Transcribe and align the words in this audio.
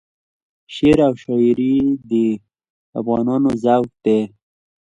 شعر 0.73 0.99
او 1.07 1.13
شایري 1.23 1.75
د 2.09 2.11
افغانانو 2.99 3.49
ذوق 3.63 3.89
دی. 4.05 4.19